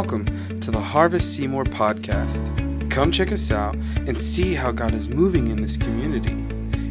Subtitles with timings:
[0.00, 0.26] Welcome
[0.60, 2.48] to the Harvest Seymour podcast.
[2.88, 3.74] Come check us out
[4.06, 6.36] and see how God is moving in this community.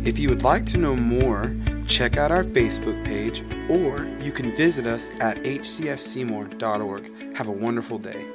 [0.04, 1.56] If you would like to know more,
[1.88, 7.34] check out our Facebook page or you can visit us at hcfseymour.org.
[7.34, 8.26] Have a wonderful day.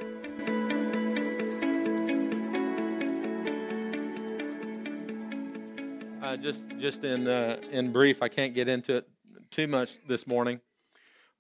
[6.23, 9.09] Uh, just just in uh, in brief, I can't get into it
[9.51, 10.63] too much this morning.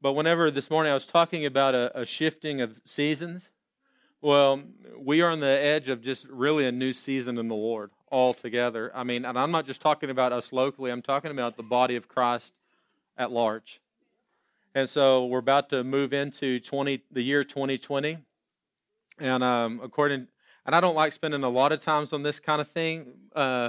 [0.02, 3.52] But whenever this morning I was talking about a, a shifting of seasons,
[4.20, 4.60] well,
[4.98, 8.90] we are on the edge of just really a new season in the Lord altogether.
[8.96, 11.94] I mean, and I'm not just talking about us locally, I'm talking about the body
[11.94, 12.52] of Christ
[13.16, 13.80] at large.
[14.74, 18.18] And so we're about to move into 20, the year 2020.
[19.20, 20.26] And um, according,
[20.66, 23.68] and I don't like spending a lot of times on this kind of thing, uh,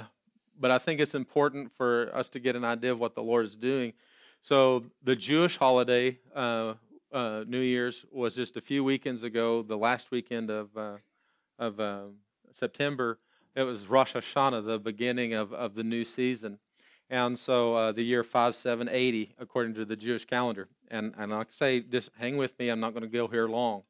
[0.59, 3.45] but I think it's important for us to get an idea of what the Lord
[3.45, 3.93] is doing.
[4.43, 6.73] So the Jewish holiday, uh,
[7.13, 9.61] uh, New Year's, was just a few weekends ago.
[9.61, 10.97] The last weekend of uh,
[11.57, 12.01] of uh,
[12.51, 13.19] September,
[13.55, 16.59] it was Rosh Hashanah, the beginning of, of the new season,
[17.09, 20.67] and so uh, the year five seven eighty according to the Jewish calendar.
[20.89, 22.67] And and like I say, just hang with me.
[22.67, 23.83] I'm not going to go here long,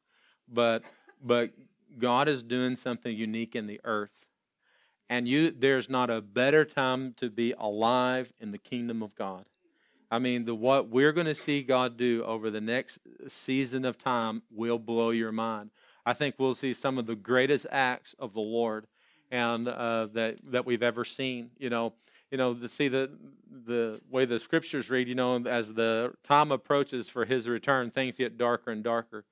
[0.47, 0.83] but
[1.19, 1.49] but
[1.97, 4.27] God is doing something unique in the earth,
[5.09, 9.45] and you there's not a better time to be alive in the kingdom of God
[10.13, 13.97] I mean, the what we're going to see God do over the next season of
[13.97, 15.71] time will blow your mind.
[16.05, 18.85] I think we'll see some of the greatest acts of the Lord
[19.31, 21.49] and uh, that that we've ever seen.
[21.57, 21.93] You know,
[22.29, 23.09] you know, to see the
[23.65, 25.07] the way the scriptures read.
[25.07, 29.25] You know, as the time approaches for His return, things get darker and darker.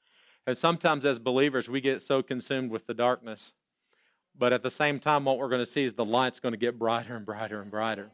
[0.48, 3.54] And sometimes, as believers, we get so consumed with the darkness.
[4.36, 6.58] But at the same time, what we're going to see is the light's going to
[6.58, 8.10] get brighter and brighter and brighter.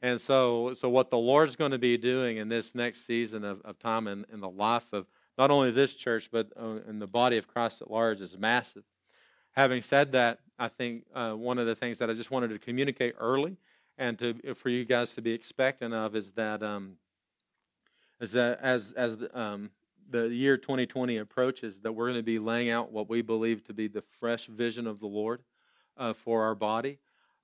[0.00, 3.60] And so, so what the Lord's going to be doing in this next season of,
[3.62, 7.06] of time in, in the life of not only this church, but uh, in the
[7.06, 8.84] body of Christ at large is massive.
[9.52, 12.58] Having said that, I think uh, one of the things that I just wanted to
[12.58, 13.56] communicate early
[13.96, 16.96] and to, for you guys to be expectant of is that, um,
[18.20, 19.70] is that as, as the, um,
[20.10, 23.74] the year 2020 approaches, that we're going to be laying out what we believe to
[23.74, 25.42] be the fresh vision of the Lord
[25.96, 26.98] uh, for our body.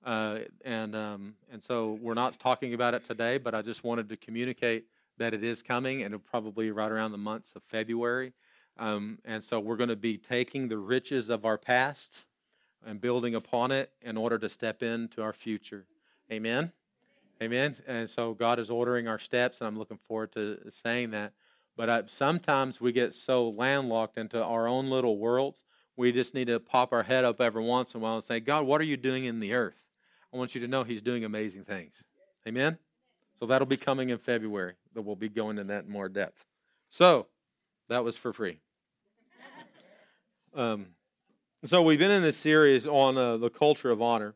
[0.05, 4.07] Uh, and um, and so we're not talking about it today, but I just wanted
[4.09, 4.85] to communicate
[5.17, 8.33] that it is coming, and it'll probably right around the months of February.
[8.77, 12.25] Um, and so we're going to be taking the riches of our past
[12.85, 15.85] and building upon it in order to step into our future.
[16.31, 16.71] Amen.
[17.41, 17.75] Amen.
[17.87, 21.33] And so God is ordering our steps, and I'm looking forward to saying that.
[21.75, 25.63] But I, sometimes we get so landlocked into our own little worlds,
[25.97, 28.39] we just need to pop our head up every once in a while and say,
[28.39, 29.81] God, what are you doing in the earth?
[30.35, 32.03] I want you to know He's doing amazing things.
[32.45, 32.77] Amen?
[33.39, 36.43] So that'll be coming in February, but we'll be going into that in more depth.
[36.89, 37.27] So
[37.87, 38.59] that was for free.
[40.53, 40.87] Um,
[41.63, 44.35] so we've been in this series on uh, the culture of honor.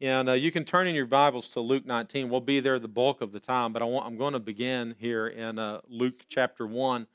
[0.00, 2.30] And uh, you can turn in your Bibles to Luke 19.
[2.30, 5.26] We'll be there the bulk of the time, but I I'm going to begin here
[5.26, 7.06] in uh, Luke chapter 1.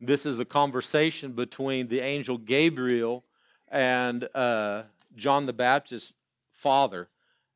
[0.00, 3.24] This is the conversation between the angel Gabriel
[3.68, 4.82] and uh,
[5.14, 6.14] John the Baptist's
[6.52, 7.08] father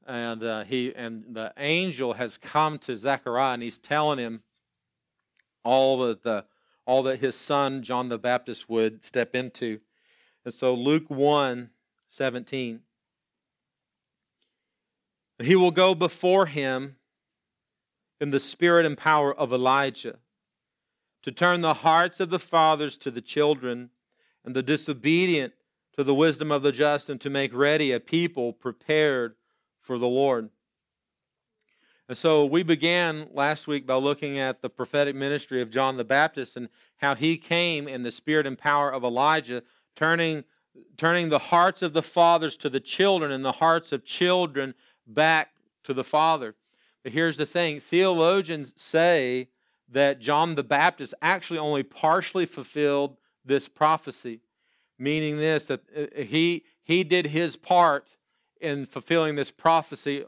[0.06, 4.42] and uh, he and the angel has come to Zechariah and he's telling him
[5.64, 6.44] all that the
[6.84, 9.80] all that his son John the Baptist would step into.
[10.44, 11.70] And so Luke 1
[12.08, 12.80] 17.
[15.42, 16.96] He will go before him
[18.20, 20.18] in the spirit and power of Elijah
[21.22, 23.90] to turn the hearts of the fathers to the children
[24.44, 25.54] and the disobedient
[25.96, 29.34] to the wisdom of the just and to make ready a people prepared
[29.82, 30.48] for the Lord.
[32.08, 36.04] And so we began last week by looking at the prophetic ministry of John the
[36.04, 39.62] Baptist and how he came in the spirit and power of Elijah,
[39.96, 40.44] turning,
[40.96, 44.74] turning the hearts of the fathers to the children and the hearts of children
[45.06, 45.50] back
[45.84, 46.54] to the Father.
[47.02, 49.48] But here's the thing theologians say
[49.88, 54.40] that John the Baptist actually only partially fulfilled this prophecy,
[54.98, 58.16] meaning this that uh, he, he did his part
[58.62, 60.24] in fulfilling this prophecy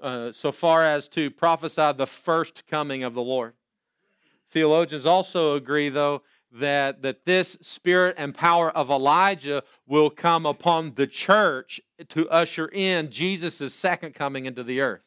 [0.00, 3.54] uh, so far as to prophesy the first coming of the Lord.
[4.48, 6.22] Theologians also agree, though,
[6.52, 11.80] that, that this spirit and power of Elijah will come upon the church
[12.10, 15.02] to usher in Jesus' second coming into the earth.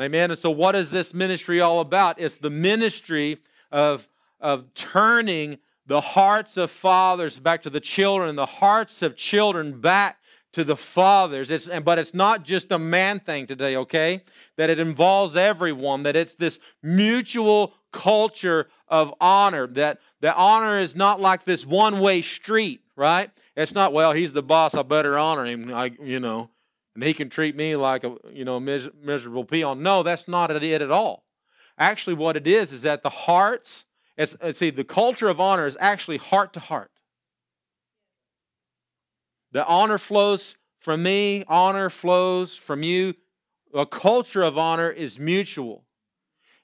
[0.00, 0.30] Amen.
[0.30, 2.20] And so, what is this ministry all about?
[2.20, 3.38] It's the ministry
[3.72, 4.08] of,
[4.38, 10.18] of turning the hearts of fathers back to the children, the hearts of children back
[10.56, 11.50] to the fathers.
[11.50, 14.22] It's, but it's not just a man thing today, okay?
[14.56, 20.96] That it involves everyone, that it's this mutual culture of honor, that the honor is
[20.96, 23.30] not like this one way street, right?
[23.54, 26.48] It's not, well, he's the boss, I better honor him, I, you know,
[26.94, 29.82] and he can treat me like a, you know, mis- miserable peon.
[29.82, 31.26] No, that's not it at all.
[31.76, 33.84] Actually, what it is, is that the hearts,
[34.16, 36.90] it's, uh, see, the culture of honor is actually heart to heart.
[39.56, 43.14] The honor flows from me, honor flows from you.
[43.72, 45.86] A culture of honor is mutual.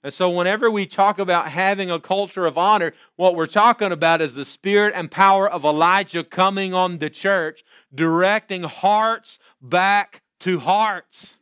[0.02, 4.20] And so, whenever we talk about having a culture of honor, what we're talking about
[4.20, 10.58] is the spirit and power of Elijah coming on the church, directing hearts back to
[10.58, 11.38] hearts.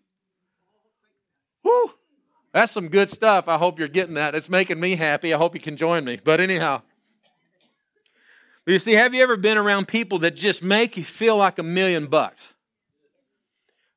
[1.62, 1.94] Whew.
[2.52, 3.48] That's some good stuff.
[3.48, 4.36] I hope you're getting that.
[4.36, 5.34] It's making me happy.
[5.34, 6.20] I hope you can join me.
[6.22, 6.82] But, anyhow.
[8.70, 11.62] You see, have you ever been around people that just make you feel like a
[11.62, 12.54] million bucks?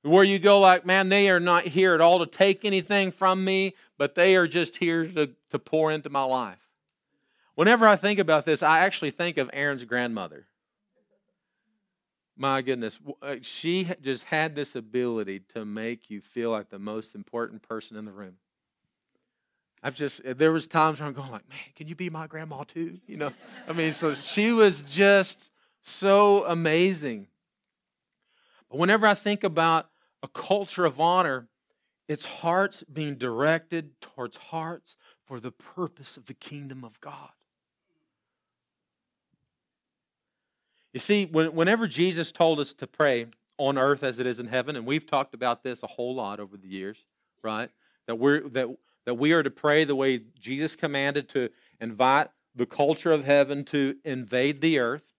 [0.01, 3.45] Where you go like, man, they are not here at all to take anything from
[3.45, 6.57] me, but they are just here to, to pour into my life.
[7.53, 10.47] Whenever I think about this, I actually think of Aaron's grandmother.
[12.35, 17.13] My goodness, uh, she just had this ability to make you feel like the most
[17.13, 18.37] important person in the room.
[19.83, 22.63] I've just there was times where I'm going like, man, can you be my grandma
[22.63, 22.99] too?
[23.05, 23.33] You know,
[23.67, 25.51] I mean, so she was just
[25.81, 27.27] so amazing.
[28.69, 29.89] But whenever I think about
[30.23, 31.47] a culture of honor,
[32.07, 34.95] it's hearts being directed towards hearts
[35.25, 37.29] for the purpose of the kingdom of God.
[40.93, 43.25] You see, whenever Jesus told us to pray
[43.57, 46.39] on earth as it is in heaven, and we've talked about this a whole lot
[46.39, 46.97] over the years,
[47.41, 47.69] right?
[48.05, 48.69] That we're that
[49.05, 53.63] that we are to pray the way Jesus commanded to invite the culture of heaven
[53.65, 55.13] to invade the earth.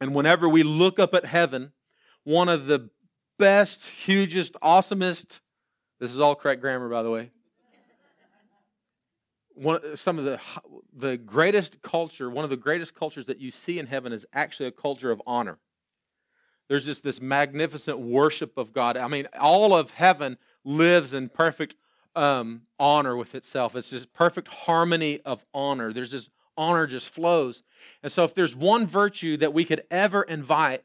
[0.00, 1.72] And whenever we look up at heaven,
[2.24, 2.90] one of the
[3.38, 5.40] best, hugest, awesomest,
[6.00, 7.30] this is all correct grammar, by the way.
[9.54, 10.40] One, some of the
[10.94, 14.66] the greatest culture, one of the greatest cultures that you see in heaven is actually
[14.66, 15.58] a culture of honor.
[16.68, 18.96] There's just this magnificent worship of God.
[18.96, 21.74] I mean, all of heaven lives in perfect
[22.14, 23.74] um, honor with itself.
[23.74, 25.92] It's this perfect harmony of honor.
[25.92, 27.62] There's this honor just flows.
[28.02, 30.84] And so, if there's one virtue that we could ever invite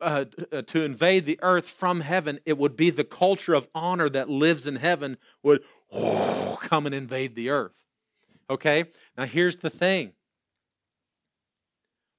[0.00, 4.08] uh, uh, to invade the earth from heaven, it would be the culture of honor
[4.08, 5.62] that lives in heaven would
[6.60, 7.84] come and invade the earth.
[8.48, 8.84] Okay?
[9.16, 10.12] Now, here's the thing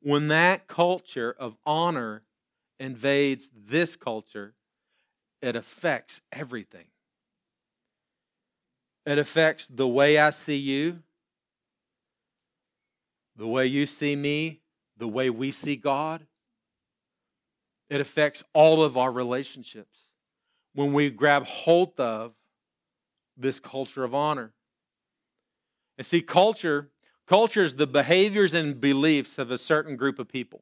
[0.01, 2.23] when that culture of honor
[2.79, 4.53] invades this culture,
[5.41, 6.88] it affects everything.
[9.09, 11.01] It affects the way I see you,
[13.35, 14.61] the way you see me,
[14.97, 16.27] the way we see God.
[17.89, 20.09] It affects all of our relationships
[20.75, 22.35] when we grab hold of
[23.35, 24.53] this culture of honor.
[25.97, 26.91] And see, culture,
[27.25, 30.62] culture is the behaviors and beliefs of a certain group of people.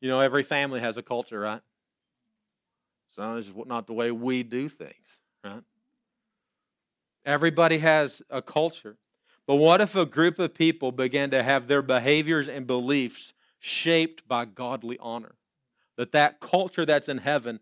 [0.00, 1.60] You know, every family has a culture, right?
[3.08, 5.64] So it's not the way we do things, right?
[7.24, 8.96] Everybody has a culture.
[9.46, 14.26] But what if a group of people began to have their behaviors and beliefs shaped
[14.26, 15.34] by godly honor?
[15.96, 17.60] That that culture that's in heaven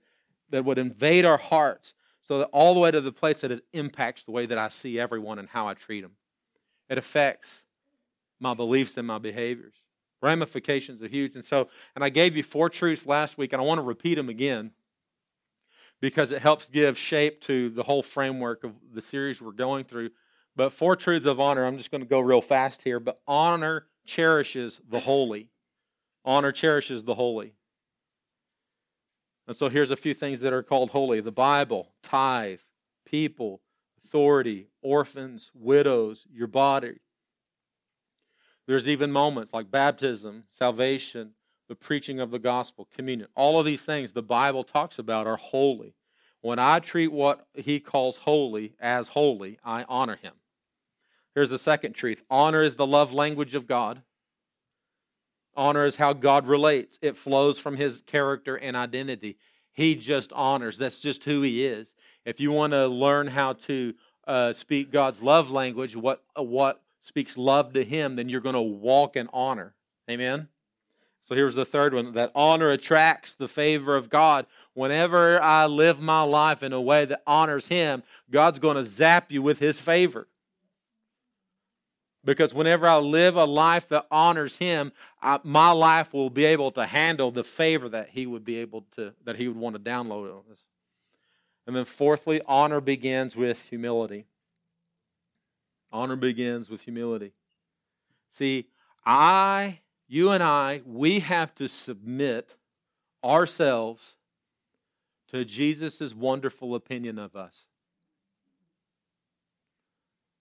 [0.50, 3.64] that would invade our hearts so that all the way to the place that it
[3.72, 6.12] impacts the way that I see everyone and how I treat them.
[6.88, 7.64] It affects
[8.38, 9.74] my beliefs and my behaviors.
[10.22, 11.34] Ramifications are huge.
[11.34, 14.16] And so, and I gave you four truths last week, and I want to repeat
[14.16, 14.72] them again
[16.00, 20.10] because it helps give shape to the whole framework of the series we're going through.
[20.56, 23.00] But four truths of honor, I'm just going to go real fast here.
[23.00, 25.50] But honor cherishes the holy.
[26.24, 27.54] Honor cherishes the holy.
[29.46, 32.60] And so here's a few things that are called holy the Bible, tithe,
[33.04, 33.60] people,
[34.04, 37.00] authority, orphans, widows, your body.
[38.66, 41.32] There's even moments like baptism, salvation,
[41.70, 43.28] the preaching of the gospel, communion.
[43.36, 45.94] All of these things the Bible talks about are holy.
[46.40, 50.32] When I treat what he calls holy as holy, I honor him.
[51.32, 54.02] Here's the second truth honor is the love language of God.
[55.54, 59.38] Honor is how God relates, it flows from his character and identity.
[59.70, 60.76] He just honors.
[60.76, 61.94] That's just who he is.
[62.24, 63.94] If you want to learn how to
[64.26, 68.60] uh, speak God's love language, what, what speaks love to him, then you're going to
[68.60, 69.76] walk in honor.
[70.10, 70.48] Amen?
[71.22, 74.46] So here's the third one that honor attracts the favor of God.
[74.74, 79.30] Whenever I live my life in a way that honors Him, God's going to zap
[79.30, 80.26] you with His favor.
[82.24, 86.70] Because whenever I live a life that honors Him, I, my life will be able
[86.72, 89.80] to handle the favor that He would be able to, that He would want to
[89.80, 90.64] download on us.
[91.66, 94.26] And then, fourthly, honor begins with humility.
[95.92, 97.32] Honor begins with humility.
[98.30, 98.66] See,
[99.04, 99.80] I,
[100.12, 102.56] you and I, we have to submit
[103.22, 104.16] ourselves
[105.28, 107.66] to Jesus' wonderful opinion of us.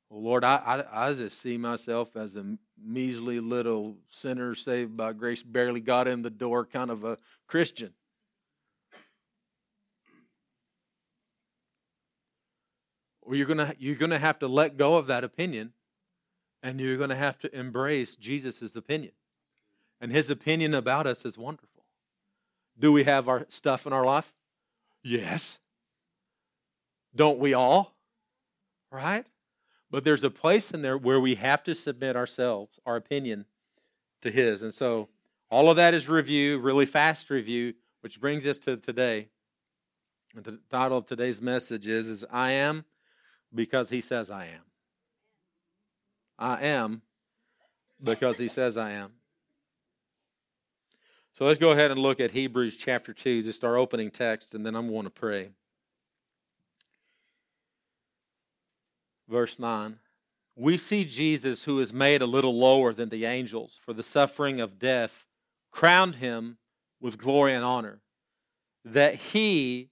[0.10, 5.14] Well, Lord, I, I, I just see myself as a measly little sinner saved by
[5.14, 7.94] grace, barely got in the door kind of a Christian.
[13.22, 15.74] Well, you're gonna you're gonna have to let go of that opinion,
[16.64, 19.12] and you're gonna have to embrace Jesus' opinion,
[20.02, 21.86] and His opinion about us is wonderful.
[22.78, 24.34] Do we have our stuff in our life?
[25.04, 25.60] Yes.
[27.16, 27.96] Don't we all?
[28.92, 29.26] Right?
[29.92, 33.46] But there's a place in there where we have to submit ourselves, our opinion,
[34.22, 34.64] to His.
[34.64, 35.10] And so
[35.50, 39.30] all of that is review, really fast review, which brings us to today.
[40.36, 42.86] And the title of today's message is, is I am
[43.54, 44.64] because He says I am.
[46.38, 47.02] I am
[48.02, 49.12] because He says I am.
[51.40, 54.66] So let's go ahead and look at Hebrews chapter 2, just our opening text, and
[54.66, 55.52] then I'm going to pray.
[59.30, 60.00] verse 9,
[60.58, 64.60] we see Jesus, who is made a little lower than the angels for the suffering
[64.60, 65.26] of death,
[65.72, 66.58] crowned him
[67.00, 68.02] with glory and honor,
[68.84, 69.92] that he,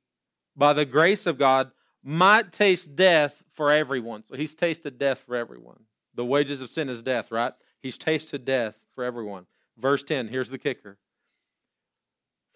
[0.54, 1.72] by the grace of God,
[2.04, 4.26] might taste death for everyone.
[4.26, 5.84] So he's tasted death for everyone.
[6.14, 7.54] The wages of sin is death, right?
[7.80, 9.46] He's tasted death for everyone.
[9.78, 10.98] Verse 10, here's the kicker.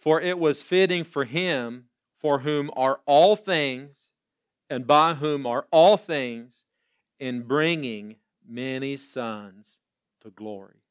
[0.02, 1.86] For it was fitting for him,
[2.20, 3.96] for whom are all things,
[4.70, 6.54] and by whom are all things,
[7.20, 8.16] in bringing
[8.48, 9.78] many sons
[10.22, 10.82] to glory.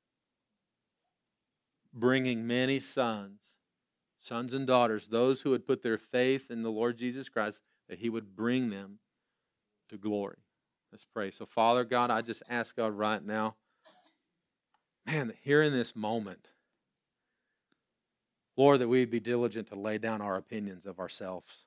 [1.92, 3.58] Bringing many sons,
[4.20, 7.98] sons and daughters, those who had put their faith in the Lord Jesus Christ, that
[7.98, 9.00] He would bring them
[9.88, 10.38] to glory.
[10.92, 11.32] Let's pray.
[11.32, 13.56] So, Father God, I just ask God right now,
[15.04, 16.49] man, here in this moment,
[18.60, 21.64] Lord, that we'd be diligent to lay down our opinions of ourselves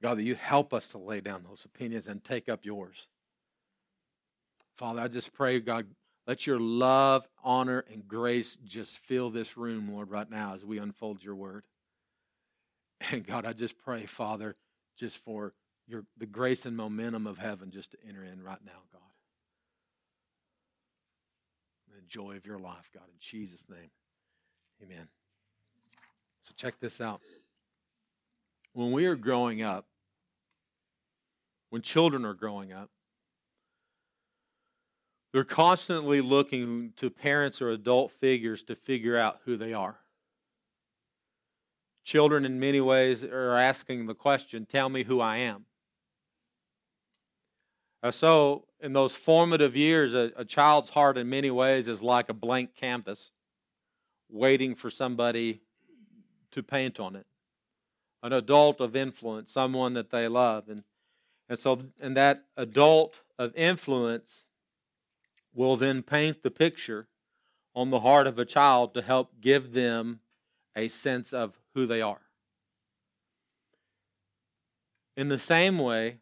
[0.00, 3.08] God, that you help us to lay down those opinions and take up yours.
[4.76, 5.86] Father, I just pray, God,
[6.26, 10.78] let your love, honor, and grace just fill this room, Lord, right now as we
[10.78, 11.64] unfold your word.
[13.12, 14.56] And God, I just pray, Father,
[14.96, 15.54] just for
[15.86, 19.07] your the grace and momentum of heaven just to enter in right now, God.
[21.98, 23.90] The joy of your life, God, in Jesus' name.
[24.82, 25.08] Amen.
[26.42, 27.20] So check this out
[28.78, 29.86] when we are growing up,
[31.70, 32.90] when children are growing up,
[35.32, 39.98] they're constantly looking to parents or adult figures to figure out who they are.
[42.04, 45.66] Children, in many ways, are asking the question Tell me who I am.
[48.10, 52.34] So, in those formative years, a, a child's heart, in many ways, is like a
[52.34, 53.32] blank canvas
[54.28, 55.60] waiting for somebody
[56.52, 57.26] to paint on it
[58.22, 60.68] an adult of influence, someone that they love.
[60.68, 60.82] And,
[61.48, 64.44] and so, and that adult of influence
[65.54, 67.06] will then paint the picture
[67.74, 70.20] on the heart of a child to help give them
[70.74, 72.22] a sense of who they are.
[75.16, 76.18] In the same way,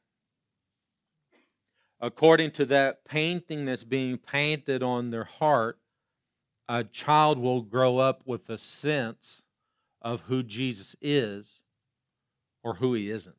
[2.00, 5.78] according to that painting that's being painted on their heart,
[6.68, 9.42] a child will grow up with a sense
[10.02, 11.60] of who Jesus is
[12.62, 13.36] or who he isn't.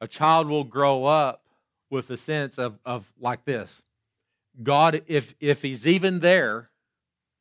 [0.00, 1.44] A child will grow up
[1.90, 3.82] with a sense of, of like this
[4.62, 6.70] God, if, if he's even there,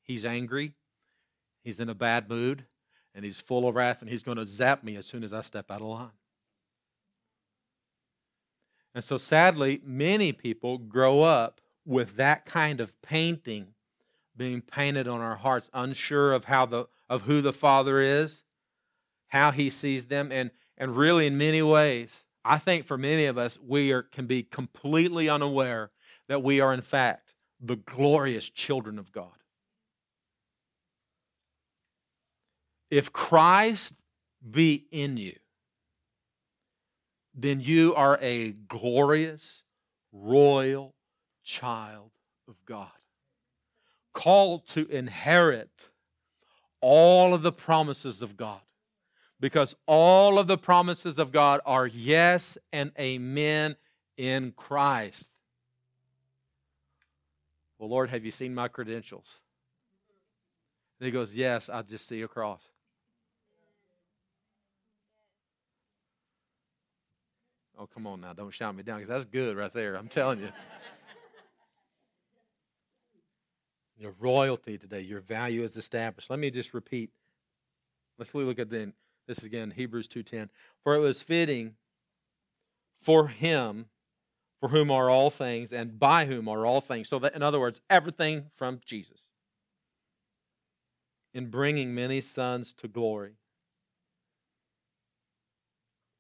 [0.04, 0.74] he's angry,
[1.64, 2.66] he's in a bad mood,
[3.16, 5.42] and he's full of wrath, and he's going to zap me as soon as I
[5.42, 6.12] step out of line.
[8.94, 13.74] And so, sadly, many people grow up with that kind of painting
[14.36, 18.44] being painted on our hearts, unsure of how the of who the Father is,
[19.28, 23.38] how he sees them, and, and really in many ways, I think for many of
[23.38, 25.92] us, we are, can be completely unaware
[26.28, 29.28] that we are, in fact, the glorious children of God.
[32.90, 33.96] If Christ
[34.50, 35.36] be in you,
[37.34, 39.64] then you are a glorious,
[40.12, 40.96] royal
[41.44, 42.12] child
[42.48, 42.92] of God,
[44.14, 45.90] called to inherit
[46.82, 48.62] all of the promises of God
[49.40, 53.76] because all of the promises of God are yes and amen
[54.18, 55.30] in Christ.
[57.78, 59.40] Well, Lord, have you seen my credentials?
[61.00, 62.62] And he goes, Yes, I just see a cross.
[67.80, 68.34] Oh, come on now.
[68.34, 69.96] Don't shout me down because that's good right there.
[69.96, 70.50] I'm telling you.
[73.98, 76.30] Your royalty today, your value is established.
[76.30, 77.10] Let me just repeat.
[78.18, 78.94] Let's look at then
[79.28, 80.50] this again, Hebrews 2:10.
[80.84, 81.76] For it was fitting
[83.00, 83.90] for him
[84.60, 87.08] for whom are all things and by whom are all things.
[87.08, 89.22] So that in other words, everything from Jesus.
[91.34, 93.39] In bringing many sons to glory.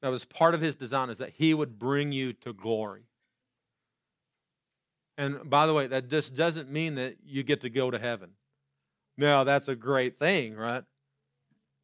[0.01, 3.03] That was part of his design is that he would bring you to glory.
[5.17, 8.31] And by the way, that just doesn't mean that you get to go to heaven.
[9.17, 10.85] Now, that's a great thing, right?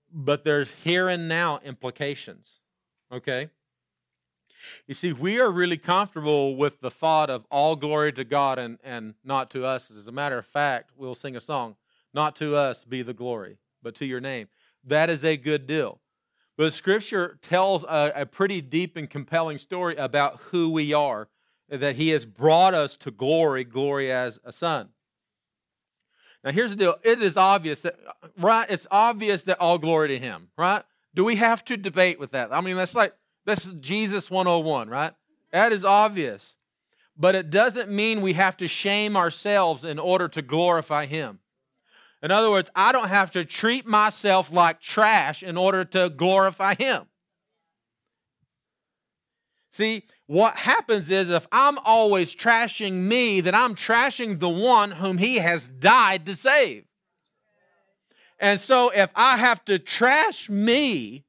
[0.10, 2.62] But there's here and now implications.
[3.12, 3.50] Okay?
[4.88, 8.78] You see, we are really comfortable with the thought of all glory to God and,
[8.84, 9.92] and not to us.
[9.92, 11.76] As a matter of fact, we'll sing a song,
[12.14, 14.48] Not to us be the glory, but to your name.
[14.84, 16.00] That is a good deal.
[16.58, 21.28] But Scripture tells a, a pretty deep and compelling story about who we are,
[21.70, 24.90] that He has brought us to glory, glory as a son.
[26.44, 26.96] Now, here's the deal.
[27.04, 27.98] It is obvious that,
[28.40, 28.70] right?
[28.70, 30.84] It's obvious that all glory to Him, right?
[31.14, 32.54] Do we have to debate with that?
[32.54, 33.14] I mean, that's like,
[33.46, 35.14] that's Jesus 101, right?
[35.52, 36.56] That is obvious.
[37.18, 41.40] But it doesn't mean we have to shame ourselves in order to glorify Him.
[42.24, 46.76] In other words, I don't have to treat myself like trash in order to glorify
[46.76, 47.04] Him.
[49.72, 55.18] See, what happens is if I'm always trashing me, then I'm trashing the one whom
[55.18, 56.86] He has died to save.
[58.40, 61.26] And so if I have to trash me,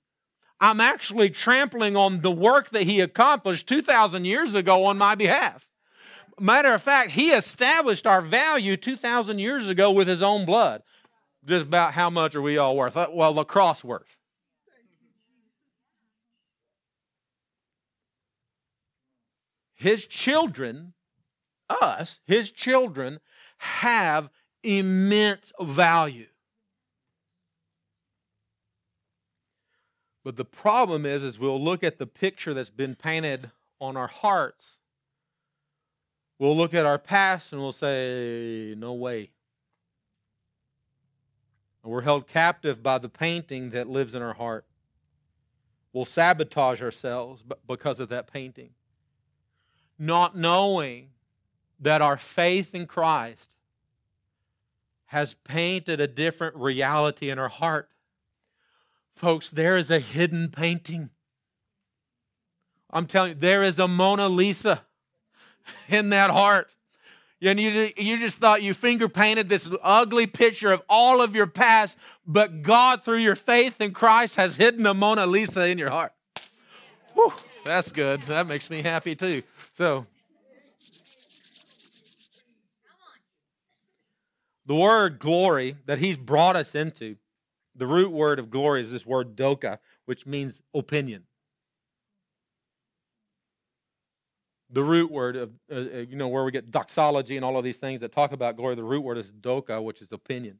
[0.61, 5.69] I'm actually trampling on the work that He accomplished 2,000 years ago on my behalf.
[6.39, 10.83] Matter of fact, he established our value 2,000 years ago with his own blood.
[11.47, 12.97] Just about how much are we all worth?
[12.97, 14.19] Uh, well, the cross worth.
[19.75, 20.95] His children,
[21.69, 23.21] us, his children,
[23.59, 24.31] have
[24.63, 26.27] immense value.
[30.25, 34.09] But the problem is, is we'll look at the picture that's been painted on our
[34.09, 34.79] hearts
[36.39, 39.31] We'll look at our past and we'll say, no way.
[41.83, 44.67] And we're held captive by the painting that lives in our heart.
[45.93, 48.71] We'll sabotage ourselves because of that painting.
[49.99, 51.09] Not knowing
[51.81, 53.55] that our faith in Christ
[55.07, 57.89] has painted a different reality in our heart.
[59.15, 61.11] Folks, there is a hidden painting.
[62.91, 64.86] I'm telling you, there is a Mona Lisa
[65.89, 66.69] in that heart.
[67.43, 71.47] And you, you just thought you finger painted this ugly picture of all of your
[71.47, 75.91] past, but God, through your faith in Christ, has hidden the Mona Lisa in your
[75.91, 76.13] heart.
[77.13, 77.33] Whew,
[77.65, 78.23] that's good.
[78.23, 79.43] That makes me happy too.
[79.75, 80.07] So,
[84.65, 87.17] the word glory that He's brought us into,
[87.75, 91.26] the root word of glory is this word doxa, which means opinion.
[94.71, 97.65] The root word of, uh, uh, you know, where we get doxology and all of
[97.65, 100.59] these things that talk about glory, the root word is doxa, which is opinion.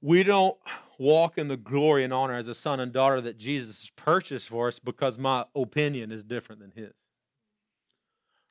[0.00, 0.56] We don't
[0.98, 4.68] walk in the glory and honor as a son and daughter that Jesus purchased for
[4.68, 6.92] us because my opinion is different than his.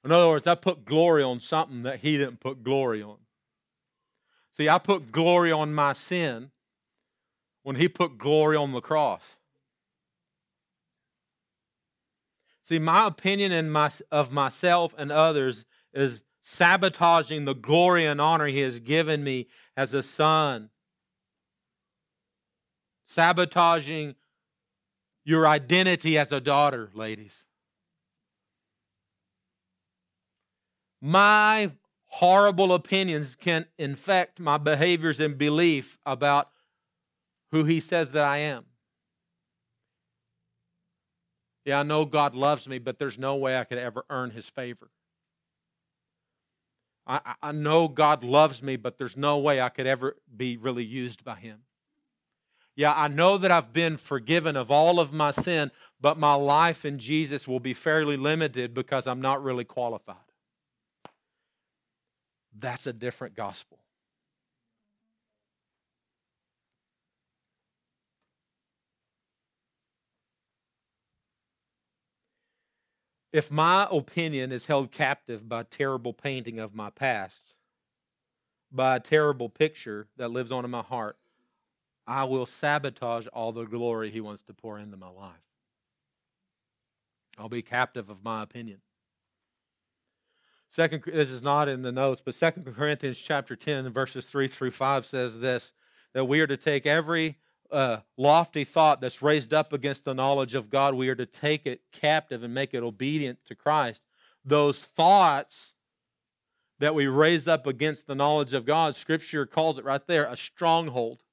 [0.04, 3.18] In other words, I put glory on something that he didn't put glory on.
[4.54, 6.52] See, I put glory on my sin
[7.64, 9.38] when he put glory on the cross.
[12.72, 18.46] See, my opinion and my, of myself and others is sabotaging the glory and honor
[18.46, 20.70] He has given me as a son,
[23.06, 24.16] sabotaging
[25.26, 27.46] your identity as a daughter, ladies.
[31.02, 31.74] My
[32.06, 36.48] horrible opinions can infect my behaviors and belief about
[37.52, 38.71] who He says that I am.
[41.66, 44.50] Yeah, I know God loves me, but there's no way I could ever earn his
[44.50, 44.90] favor.
[47.06, 50.84] I, I know God loves me, but there's no way I could ever be really
[50.84, 51.64] used by him.
[52.76, 56.86] Yeah, I know that I've been forgiven of all of my sin, but my life
[56.86, 60.16] in Jesus will be fairly limited because I'm not really qualified.
[62.58, 63.81] That's a different gospel.
[73.34, 77.56] If my opinion is held captive by terrible painting of my past,
[78.72, 81.18] by a terrible picture that lives on in my heart,
[82.08, 85.34] I will sabotage all the glory he wants to pour into my life.
[87.38, 88.82] I'll be captive of my opinion.
[90.70, 94.72] Second, this is not in the notes, but Second Corinthians chapter 10, verses 3 through
[94.72, 95.74] 5 says this
[96.14, 97.38] that we are to take every
[97.72, 101.66] uh, lofty thought that's raised up against the knowledge of God, we are to take
[101.66, 104.04] it captive and make it obedient to Christ.
[104.44, 105.74] Those thoughts
[106.80, 110.36] that we raise up against the knowledge of God, Scripture calls it right there a
[110.36, 111.24] stronghold.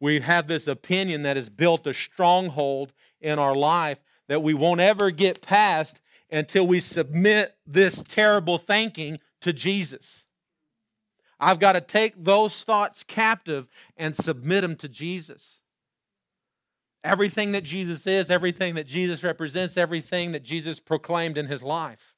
[0.00, 3.98] We have this opinion that has built a stronghold in our life
[4.28, 10.24] that we won't ever get past until we submit this terrible thinking to Jesus.
[11.42, 15.60] I've got to take those thoughts captive and submit them to Jesus.
[17.02, 22.14] Everything that Jesus is, everything that Jesus represents, everything that Jesus proclaimed in his life.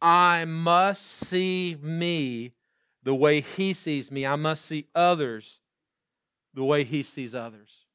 [0.00, 2.54] I must see me
[3.04, 4.26] the way he sees me.
[4.26, 5.60] I must see others
[6.54, 7.86] the way he sees others.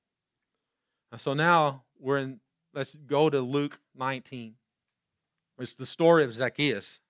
[1.11, 2.39] And so now we're in,
[2.73, 4.55] let's go to Luke 19.
[5.59, 7.01] It's the story of Zacchaeus.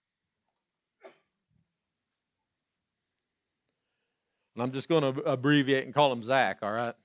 [4.57, 6.95] And I'm just going to abbreviate and call him Zach, all right?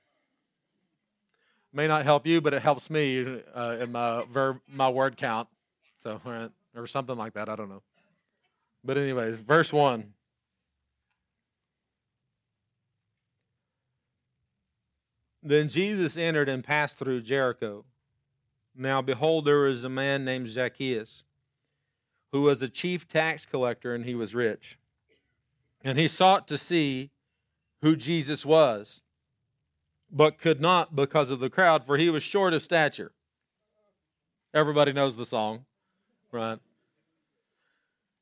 [1.70, 5.48] May not help you, but it helps me uh, in my verb, my word count.
[6.02, 7.50] So, right, or something like that.
[7.50, 7.82] I don't know.
[8.82, 10.14] But, anyways, verse 1.
[15.42, 17.84] Then Jesus entered and passed through Jericho.
[18.74, 21.24] Now, behold, there was a man named Zacchaeus,
[22.32, 24.78] who was a chief tax collector, and he was rich.
[25.84, 27.10] And he sought to see
[27.82, 29.02] who Jesus was,
[30.10, 33.12] but could not because of the crowd, for he was short of stature.
[34.54, 35.64] Everybody knows the song,
[36.30, 36.58] right?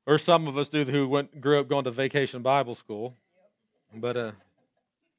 [0.06, 3.16] Or some of us do who went grew up going to vacation Bible school.
[3.94, 4.32] But uh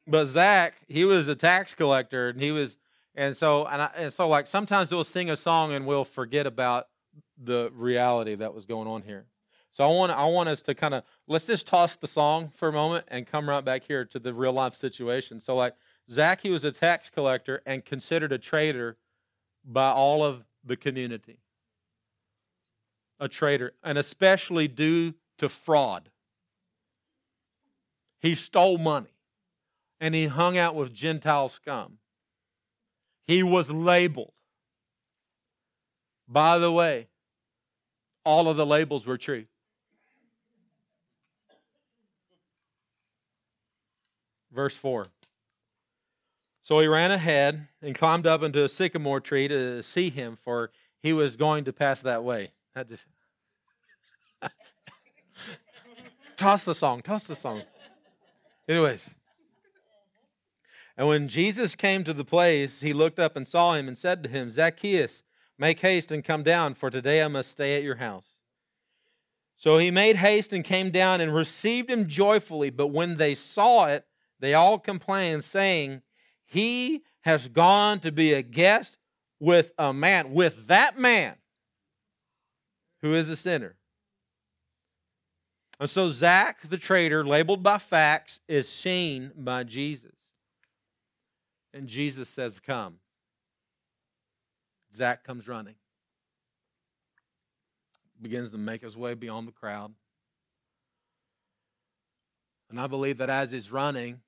[0.07, 2.77] but Zach, he was a tax collector and he was
[3.13, 6.47] and so and, I, and so like sometimes we'll sing a song and we'll forget
[6.47, 6.87] about
[7.37, 9.25] the reality that was going on here.
[9.71, 12.67] So I want I want us to kind of let's just toss the song for
[12.67, 15.39] a moment and come right back here to the real life situation.
[15.39, 15.75] So like
[16.09, 18.97] Zach, he was a tax collector and considered a traitor
[19.63, 21.39] by all of the community.
[23.19, 26.09] A traitor, and especially due to fraud.
[28.19, 29.13] He stole money
[30.01, 31.99] and he hung out with Gentile scum.
[33.23, 34.33] He was labeled.
[36.27, 37.07] By the way,
[38.25, 39.45] all of the labels were true.
[44.51, 45.05] Verse 4.
[46.61, 50.71] So he ran ahead and climbed up into a sycamore tree to see him, for
[51.01, 52.51] he was going to pass that way.
[52.75, 53.05] That just
[56.37, 57.63] toss the song, toss the song.
[58.67, 59.15] Anyways.
[60.97, 64.21] And when Jesus came to the place, he looked up and saw him and said
[64.23, 65.23] to him, Zacchaeus,
[65.57, 68.39] make haste and come down, for today I must stay at your house.
[69.55, 72.69] So he made haste and came down and received him joyfully.
[72.69, 74.05] But when they saw it,
[74.41, 76.01] they all complained, saying,
[76.45, 78.97] He has gone to be a guest
[79.39, 81.35] with a man, with that man
[83.01, 83.77] who is a sinner.
[85.79, 90.11] And so Zach, the traitor, labeled by facts, is seen by Jesus.
[91.73, 92.97] And Jesus says, Come.
[94.93, 95.75] Zach comes running,
[98.21, 99.93] begins to make his way beyond the crowd.
[102.69, 104.19] And I believe that as he's running,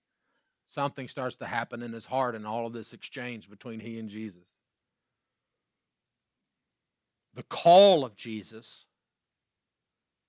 [0.73, 4.09] something starts to happen in his heart in all of this exchange between he and
[4.09, 4.43] Jesus.
[7.35, 8.87] The call of Jesus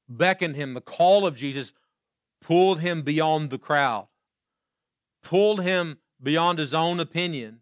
[0.07, 1.73] beckoned him, the call of Jesus
[2.43, 4.09] pulled him beyond the crowd,
[5.23, 7.61] pulled him beyond his own opinion,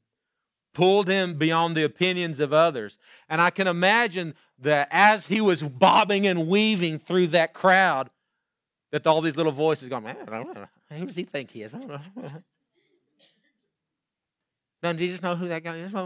[0.75, 2.99] pulled him beyond the opinions of others.
[3.29, 8.11] And I can imagine that as he was bobbing and weaving through that crowd,
[8.91, 10.17] that all these little voices going, man,
[10.91, 11.73] who does he think he is?
[14.83, 15.93] Doesn't Jesus know who that guy is?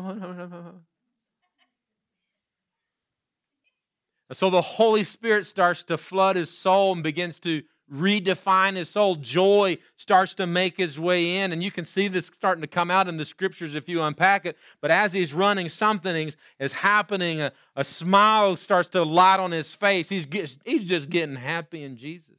[4.33, 9.17] so the Holy Spirit starts to flood his soul and begins to redefine his soul.
[9.17, 12.91] Joy starts to make his way in, and you can see this starting to come
[12.91, 14.59] out in the scriptures if you unpack it.
[14.83, 17.41] But as he's running, something is happening.
[17.41, 20.09] A, a smile starts to light on his face.
[20.09, 20.27] He's,
[20.65, 22.37] he's just getting happy in Jesus.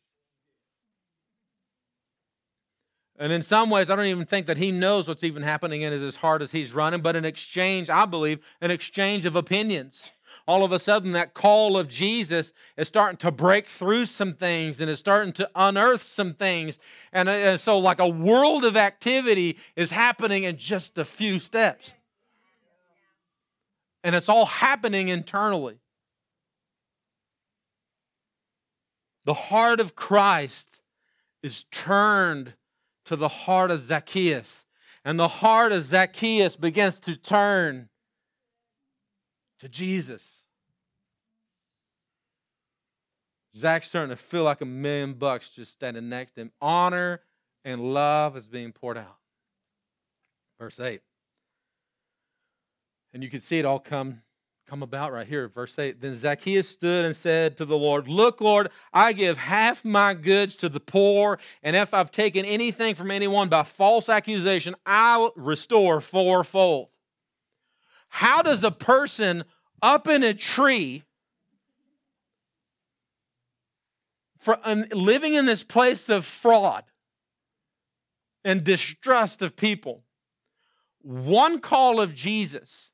[3.17, 5.91] And in some ways, I don't even think that he knows what's even happening in
[5.91, 10.11] his heart as he's running, but an exchange, I believe, an exchange of opinions.
[10.47, 14.79] all of a sudden that call of Jesus is starting to break through some things
[14.79, 16.79] and is starting to unearth some things.
[17.13, 21.93] Uh, and so, like a world of activity is happening in just a few steps.
[24.03, 25.79] And it's all happening internally.
[29.25, 30.79] The heart of Christ
[31.43, 32.53] is turned
[33.07, 34.65] to the heart of Zacchaeus.
[35.03, 37.89] And the heart of Zacchaeus begins to turn
[39.59, 40.43] to Jesus.
[43.55, 46.51] Zach's starting to feel like a million bucks just standing next to him.
[46.61, 47.21] Honor
[47.65, 49.17] and love is being poured out.
[50.59, 51.01] Verse 8.
[53.13, 54.21] And you can see it all come
[54.67, 55.47] come about right here.
[55.47, 59.85] Verse 8 Then Zacchaeus stood and said to the Lord, Look, Lord, I give half
[59.85, 64.75] my goods to the poor, and if I've taken anything from anyone by false accusation,
[64.85, 66.89] I restore fourfold.
[68.09, 69.43] How does a person
[69.81, 71.03] up in a tree,
[74.37, 74.57] for,
[74.91, 76.83] living in this place of fraud
[78.43, 80.03] and distrust of people,
[81.01, 82.91] one call of Jesus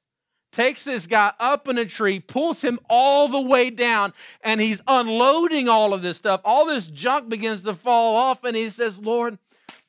[0.53, 4.81] takes this guy up in a tree, pulls him all the way down, and he's
[4.87, 6.39] unloading all of this stuff.
[6.45, 9.37] All this junk begins to fall off, and he says, Lord,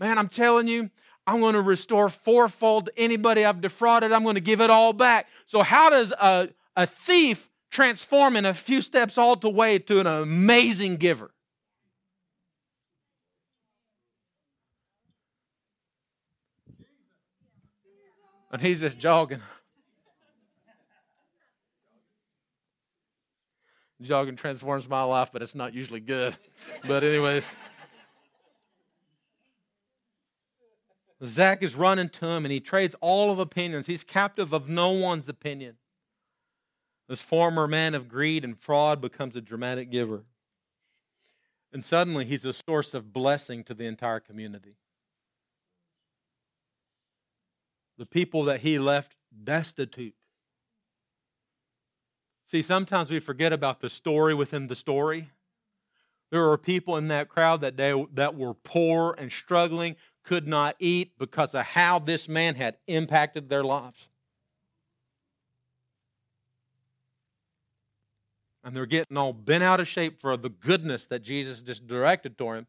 [0.00, 0.90] man, I'm telling you,
[1.26, 4.10] I'm going to restore fourfold to anybody I've defrauded.
[4.10, 5.28] I'm going to give it all back.
[5.46, 10.00] So, how does a, a thief transform in a few steps all the way to
[10.00, 11.30] an amazing giver?
[18.52, 19.40] And he's just jogging.
[24.00, 26.36] Jogging transforms my life, but it's not usually good.
[26.86, 27.54] But, anyways.
[31.24, 33.86] Zach is running to him and he trades all of opinions.
[33.86, 35.76] He's captive of no one's opinion.
[37.08, 40.24] This former man of greed and fraud becomes a dramatic giver.
[41.72, 44.76] And suddenly he's a source of blessing to the entire community.
[47.98, 50.14] The people that he left destitute
[52.46, 55.30] See, sometimes we forget about the story within the story.
[56.30, 60.74] There were people in that crowd that day that were poor and struggling, could not
[60.78, 64.08] eat because of how this man had impacted their lives.
[68.64, 72.38] And they're getting all bent out of shape for the goodness that Jesus just directed
[72.38, 72.66] toward him,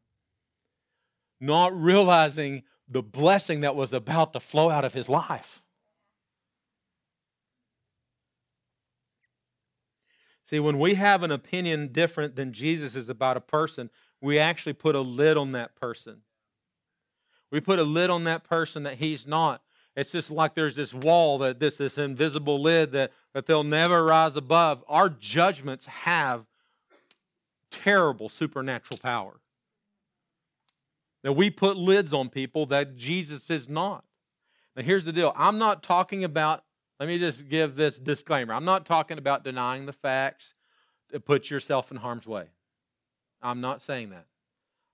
[1.39, 5.61] not realizing the blessing that was about to flow out of his life.
[10.45, 13.89] See, when we have an opinion different than Jesus is about a person,
[14.21, 16.21] we actually put a lid on that person.
[17.51, 19.63] We put a lid on that person that he's not.
[19.95, 24.03] It's just like there's this wall that this this invisible lid that, that they'll never
[24.03, 24.83] rise above.
[24.87, 26.45] Our judgments have
[27.71, 29.39] terrible supernatural power.
[31.23, 34.03] That we put lids on people that Jesus is not.
[34.75, 35.33] Now here's the deal.
[35.35, 36.64] I'm not talking about
[36.99, 38.53] let me just give this disclaimer.
[38.53, 40.53] I'm not talking about denying the facts
[41.11, 42.45] to put yourself in harm's way.
[43.41, 44.25] I'm not saying that.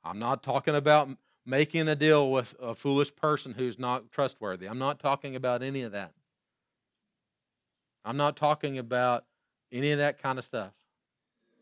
[0.04, 1.10] I'm not talking about
[1.46, 4.68] making a deal with a foolish person who's not trustworthy.
[4.68, 6.14] I'm not talking about any of that.
[8.04, 9.26] I'm not talking about
[9.72, 10.74] any of that kind of stuff.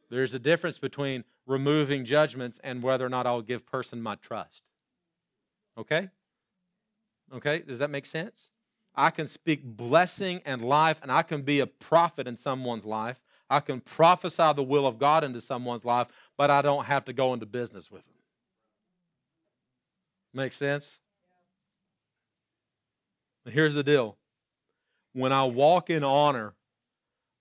[0.09, 4.63] There's a difference between removing judgments and whether or not I'll give person my trust.
[5.77, 6.09] Okay?
[7.33, 8.49] Okay, does that make sense?
[8.99, 13.21] I can speak blessing and life, and I can be a prophet in someone's life.
[13.49, 16.07] I can prophesy the will of God into someone's life,
[16.37, 18.15] but I don't have to go into business with them.
[20.33, 20.97] Make sense?
[23.45, 24.17] Here's the deal
[25.13, 26.55] when I walk in honor,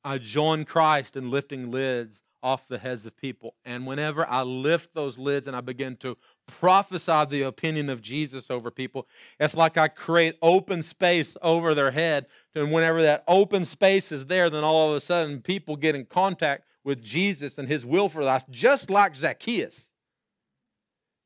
[0.05, 3.57] I join Christ in lifting lids off the heads of people.
[3.65, 6.17] And whenever I lift those lids and I begin to
[6.49, 9.07] prophesy the opinion of Jesus over people,
[9.39, 12.27] it's like I create open space over their head.
[12.55, 16.07] And whenever that open space is there, then all of a sudden people get in
[16.07, 19.91] contact with Jesus and his will for us, just like Zacchaeus.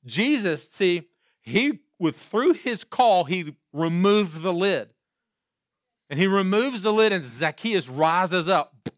[0.04, 1.08] Jesus, see,
[1.40, 4.90] he with through his call, he removed the lid.
[6.10, 8.88] And he removes the lid, and Zacchaeus rises up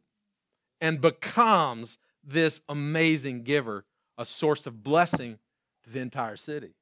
[0.80, 3.84] and becomes this amazing giver,
[4.16, 5.38] a source of blessing
[5.84, 6.74] to the entire city.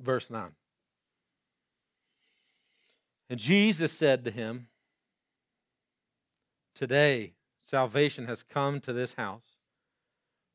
[0.00, 0.52] Verse 9.
[3.30, 4.68] And Jesus said to him,
[6.74, 9.56] Today salvation has come to this house,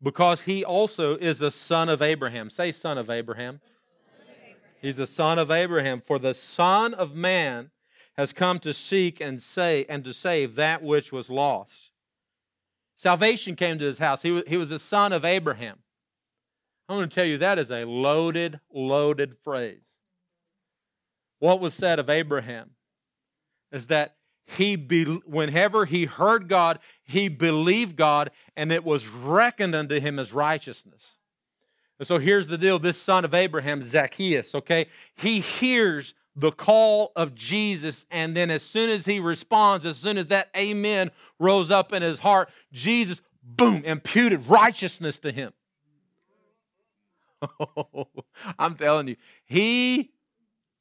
[0.02, 2.50] because he also is the son of Abraham.
[2.50, 3.62] Say, son of Abraham.
[4.82, 6.00] He's the son of Abraham.
[6.00, 7.72] For the Son of Man
[8.18, 11.89] has come to seek and say and to save that which was lost.
[13.00, 14.24] Salvation came to his house.
[14.24, 15.78] He was, he was a son of Abraham.
[16.90, 19.88] I'm going to tell you that is a loaded, loaded phrase.
[21.40, 22.72] What was said of Abraham
[23.72, 29.76] is that he be, whenever he heard God, he believed God, and it was reckoned
[29.76, 31.16] unto him as righteousness.
[32.00, 37.12] And so here's the deal this son of Abraham, Zacchaeus, okay, he hears the call
[37.16, 38.06] of Jesus.
[38.12, 42.02] And then as soon as he responds, as soon as that amen rose up in
[42.02, 45.54] his heart, Jesus, boom, imputed righteousness to him.
[48.60, 50.12] I'm telling you, he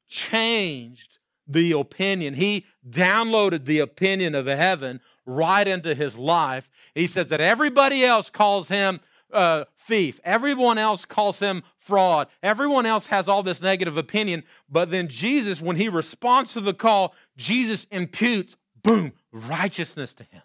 [0.08, 2.34] changed the opinion.
[2.34, 6.70] He downloaded the opinion of heaven right into his life.
[6.94, 9.00] He says that everybody else calls him
[9.32, 10.20] uh, thief.
[10.24, 12.28] Everyone else calls him fraud.
[12.42, 14.44] Everyone else has all this negative opinion.
[14.68, 20.42] But then Jesus, when he responds to the call, Jesus imputes, boom, righteousness to him.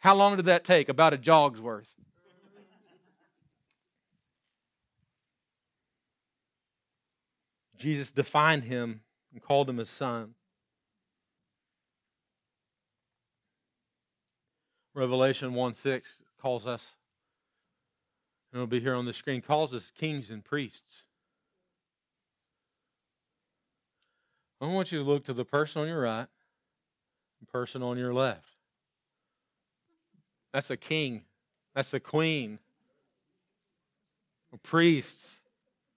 [0.00, 0.88] How long did that take?
[0.88, 1.92] About a jog's worth.
[7.78, 9.00] Jesus defined him
[9.32, 10.34] and called him his son.
[14.94, 16.96] Revelation 1 6 calls us,
[18.52, 21.04] and it'll be here on the screen, calls us kings and priests.
[24.60, 26.28] I want you to look to the person on your right
[27.40, 28.46] and person on your left.
[30.52, 31.22] That's a king.
[31.74, 32.60] That's a queen.
[34.62, 35.40] Priests.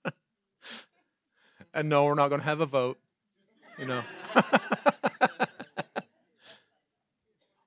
[1.73, 2.97] and no, we're not going to have a vote.
[3.77, 4.03] You know.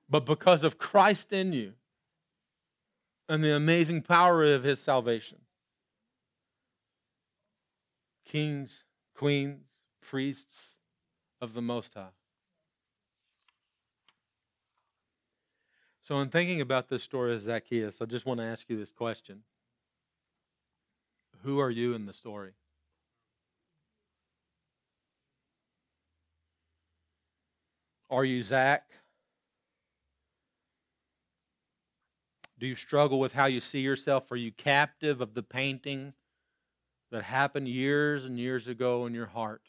[0.09, 1.73] but because of Christ in you
[3.27, 5.37] and the amazing power of his salvation.
[8.25, 8.83] Kings,
[9.15, 9.67] queens,
[10.01, 10.77] priests
[11.39, 12.09] of the Most High.
[16.01, 18.91] So, in thinking about this story of Zacchaeus, I just want to ask you this
[18.91, 19.43] question
[21.43, 22.53] Who are you in the story?
[28.09, 28.89] Are you Zach?
[32.59, 34.31] Do you struggle with how you see yourself?
[34.31, 36.13] Are you captive of the painting
[37.09, 39.61] that happened years and years ago in your heart?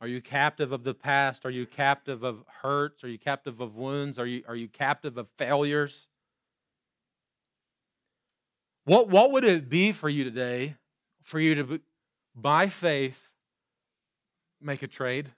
[0.00, 1.44] Are you captive of the past?
[1.44, 3.04] Are you captive of hurts?
[3.04, 4.18] Are you captive of wounds?
[4.18, 6.08] Are you, are you captive of failures?
[8.84, 10.76] What, what would it be for you today
[11.22, 11.80] for you to,
[12.34, 13.32] by faith,
[14.60, 15.30] make a trade?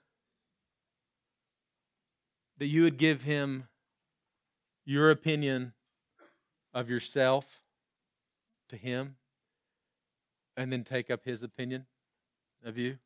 [2.59, 3.68] That you would give him
[4.89, 5.71] your opinion
[6.73, 7.61] of yourself
[8.69, 9.17] to Him
[10.57, 11.85] and then take up His opinion
[12.65, 12.97] of you?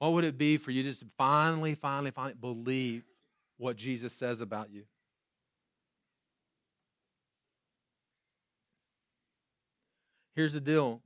[0.00, 3.04] What would it be for you just to finally, finally, finally believe
[3.58, 4.82] what Jesus says about you?
[10.34, 11.00] Here's the deal.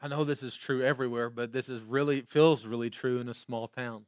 [0.00, 3.34] I know this is true everywhere, but this is really feels really true in a
[3.34, 4.06] small town.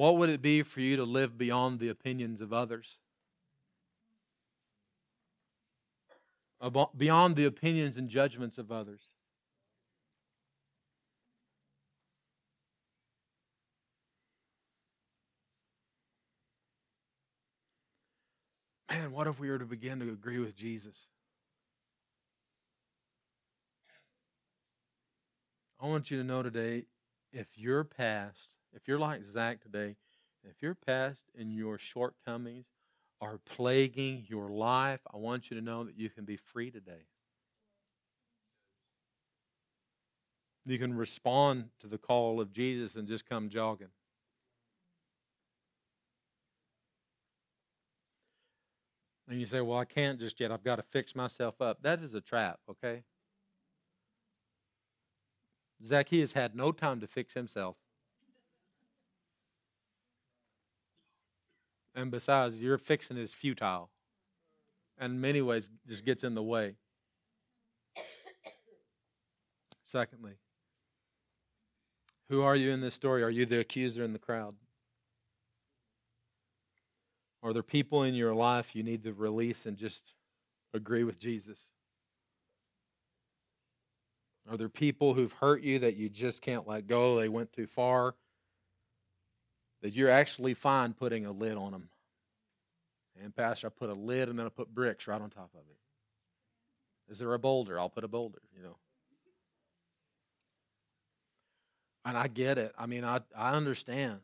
[0.00, 2.96] What would it be for you to live beyond the opinions of others?
[6.96, 9.02] Beyond the opinions and judgments of others.
[18.90, 21.08] Man, what if we were to begin to agree with Jesus?
[25.78, 26.86] I want you to know today
[27.32, 29.96] if your past if you're like Zach today,
[30.44, 32.66] if your past and your shortcomings
[33.20, 37.04] are plaguing your life, I want you to know that you can be free today.
[40.64, 43.88] You can respond to the call of Jesus and just come jogging.
[49.28, 50.50] And you say, Well, I can't just yet.
[50.50, 51.82] I've got to fix myself up.
[51.82, 53.04] That is a trap, okay?
[55.84, 57.76] Zacchaeus had no time to fix himself.
[62.00, 63.90] And besides, your fixing is futile.
[64.96, 66.76] And in many ways, just gets in the way.
[69.82, 70.38] Secondly,
[72.30, 73.22] who are you in this story?
[73.22, 74.54] Are you the accuser in the crowd?
[77.42, 80.14] Are there people in your life you need to release and just
[80.72, 81.58] agree with Jesus?
[84.50, 87.18] Are there people who've hurt you that you just can't let go?
[87.18, 88.14] They went too far
[89.82, 91.88] that you're actually fine putting a lid on them.
[93.22, 95.60] And, Pastor, I put a lid and then I put bricks right on top of
[95.60, 95.76] it.
[97.10, 97.78] Is there a boulder?
[97.78, 98.76] I'll put a boulder, you know.
[102.04, 102.72] And I get it.
[102.78, 104.20] I mean, I, I understand.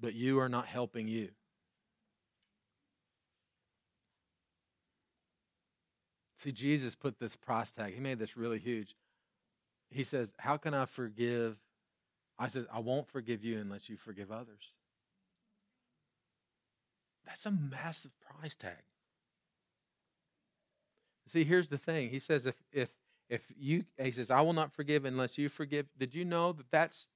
[0.00, 1.30] But you are not helping you.
[6.36, 7.94] See, Jesus put this price tag.
[7.94, 8.96] He made this really huge.
[9.90, 11.56] He says, How can I forgive?
[12.38, 14.72] I says, I won't forgive you unless you forgive others.
[17.32, 18.82] That's a massive price tag.
[21.28, 22.10] See, here's the thing.
[22.10, 22.90] He says, if if
[23.30, 25.86] if you he says, I will not forgive unless you forgive.
[25.98, 27.06] Did you know that that's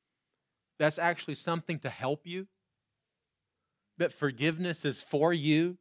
[0.78, 2.46] that's actually something to help you?
[3.98, 5.76] That forgiveness is for you.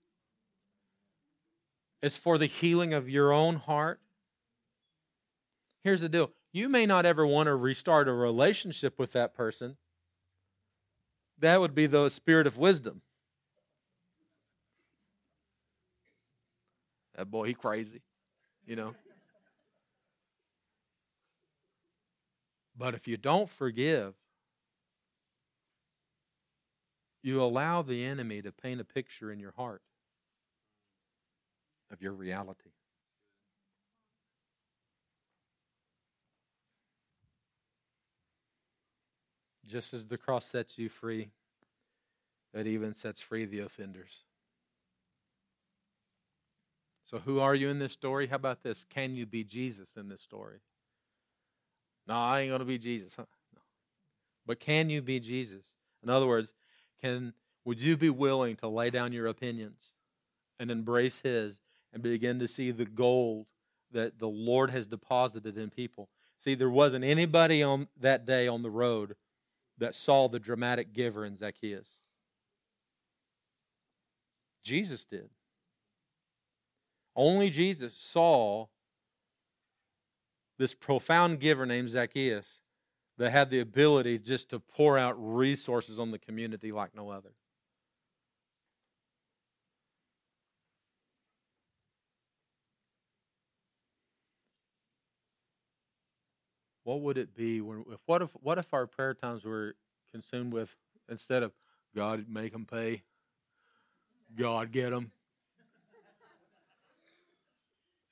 [2.02, 4.02] It's for the healing of your own heart.
[5.82, 9.78] Here's the deal you may not ever want to restart a relationship with that person.
[11.40, 13.02] That would be the spirit of wisdom.
[17.16, 18.02] That boy, he crazy,
[18.66, 18.94] you know.
[22.78, 24.16] But if you don't forgive,
[27.24, 29.82] you allow the enemy to paint a picture in your heart
[31.92, 32.72] of your reality.
[39.66, 41.30] Just as the cross sets you free,
[42.54, 44.26] it even sets free the offenders.
[47.06, 48.28] So, who are you in this story?
[48.28, 48.84] How about this?
[48.84, 50.60] Can you be Jesus in this story?
[52.08, 53.16] No, I ain't going to be Jesus.
[53.16, 53.26] Huh?
[53.56, 53.62] No.
[54.46, 55.64] But can you be Jesus?
[56.04, 56.54] In other words,
[57.02, 57.34] can
[57.64, 59.94] would you be willing to lay down your opinions
[60.60, 61.60] and embrace His
[61.94, 63.46] and begin to see the gold
[63.92, 66.10] that the Lord has deposited in people.
[66.40, 69.16] See, there wasn't anybody on that day on the road
[69.78, 71.88] that saw the dramatic giver in Zacchaeus.
[74.64, 75.30] Jesus did.
[77.16, 78.68] Only Jesus saw
[80.58, 82.60] this profound giver named Zacchaeus
[83.18, 87.32] that had the ability just to pour out resources on the community like no other.
[96.86, 99.76] what would it be when if what if what if our prayer times were
[100.12, 100.76] consumed with
[101.10, 101.52] instead of
[101.94, 103.04] God make them pay,
[104.36, 105.12] God get them.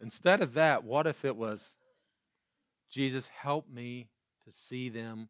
[0.04, 1.76] Instead of that, what if it was
[2.92, 4.10] Jesus help me
[4.44, 5.30] to see them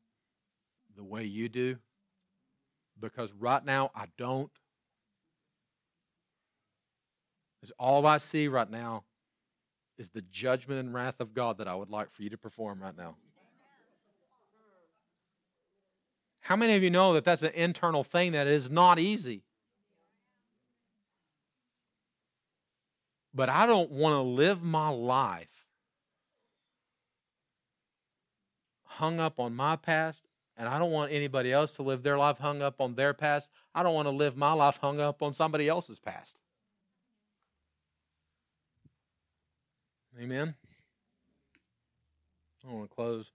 [0.95, 1.77] the way you do?
[2.99, 4.51] Because right now I don't.
[7.61, 9.03] Is all I see right now
[9.99, 12.81] is the judgment and wrath of God that I would like for you to perform
[12.81, 13.15] right now.
[16.41, 19.43] How many of you know that that's an internal thing that is not easy?
[23.33, 25.65] But I don't want to live my life
[28.85, 32.37] hung up on my past, and I don't want anybody else to live their life
[32.37, 33.49] hung up on their past.
[33.73, 36.37] I don't want to live my life hung up on somebody else's past.
[40.21, 40.53] Amen.
[42.67, 43.31] I want to close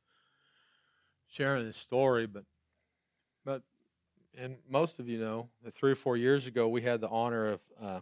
[1.28, 2.44] sharing this story, but
[3.44, 3.62] but,
[4.36, 7.46] and most of you know that three or four years ago, we had the honor
[7.46, 8.01] of uh,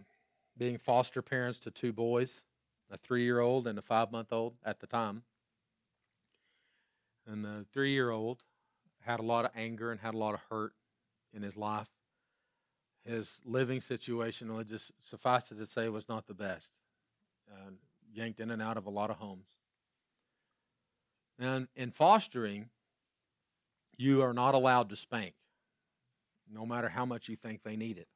[0.57, 2.45] being foster parents to two boys,
[2.91, 5.23] a three year old and a five month old at the time.
[7.27, 8.43] And the three year old
[9.01, 10.73] had a lot of anger and had a lot of hurt
[11.33, 11.89] in his life.
[13.05, 16.73] His living situation, just suffice it to say, was not the best.
[17.51, 17.71] Uh,
[18.13, 19.47] yanked in and out of a lot of homes.
[21.39, 22.71] And in fostering,
[23.97, 25.35] you are not allowed to spank,
[26.53, 28.09] no matter how much you think they need it.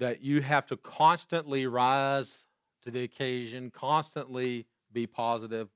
[0.00, 2.46] That you have to constantly rise
[2.82, 5.68] to the occasion, constantly be positive,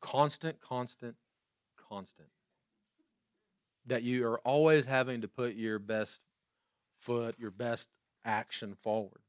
[0.00, 1.16] constant, constant,
[1.76, 2.30] constant.
[3.86, 6.22] That you are always having to put your best
[6.98, 7.90] foot, your best
[8.24, 9.20] action forward.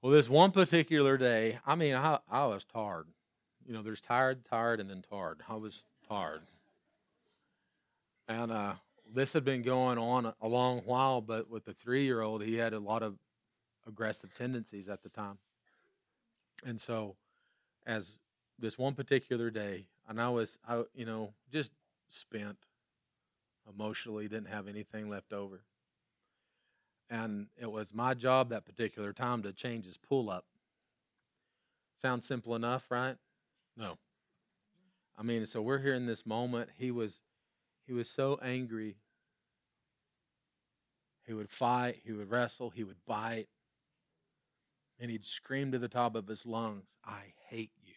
[0.00, 3.06] Well, this one particular day, I mean, I, I was tired
[3.66, 5.40] you know, there's tired, tired, and then tired.
[5.48, 6.42] I was tired.
[8.28, 8.74] And uh,
[9.14, 12.56] this had been going on a, long while, but with the three year old, he
[12.56, 13.16] had a lot of
[13.86, 15.38] aggressive tendencies at the time.
[16.64, 17.16] And so,
[17.86, 18.18] as
[18.58, 21.72] this one particular day, and I was, I, you know, just
[22.08, 22.56] spent
[23.72, 25.60] emotionally, didn't have anything left over.
[27.10, 30.46] And it was my job that particular time to change his pull up.
[32.00, 33.16] Sounds simple enough, right?
[33.76, 33.98] No.
[35.16, 36.70] I mean, so we're here in this moment.
[36.76, 37.22] He was
[37.86, 38.96] he was so angry.
[41.26, 43.46] He would fight, he would wrestle, he would bite.
[45.00, 47.94] And he'd scream to the top of his lungs, I hate you.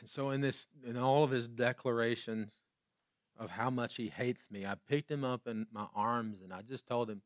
[0.00, 2.52] And so in this in all of his declarations
[3.38, 6.62] of how much he hates me, I picked him up in my arms and I
[6.62, 7.22] just told him,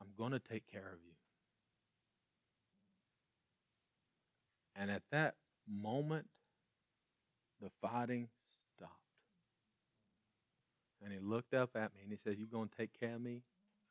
[0.00, 1.12] I'm going to take care of you.
[4.74, 5.36] And at that
[5.66, 6.26] moment,
[7.60, 8.28] the fighting.
[11.06, 13.20] And he looked up at me and he said, You going to take care of
[13.20, 13.44] me?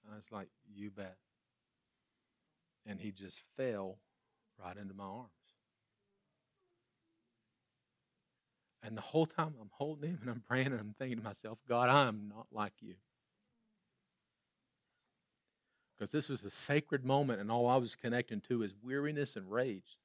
[0.04, 1.16] And I was like, You bet.
[2.86, 4.00] And he just fell
[4.62, 5.30] right into my arms.
[8.84, 11.58] And the whole time I'm holding him and I'm praying and I'm thinking to myself,
[11.70, 12.96] God, I am not like you.
[15.96, 19.50] Because this was a sacred moment and all I was connecting to is weariness and
[19.50, 19.98] rage.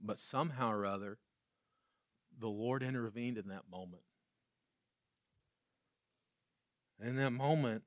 [0.00, 1.18] But somehow or other,
[2.36, 4.02] the Lord intervened in that moment.
[7.02, 7.84] In that moment,